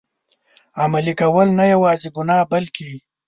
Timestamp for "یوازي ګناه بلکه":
1.73-2.87